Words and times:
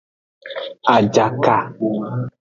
Ajaka. 0.95 1.57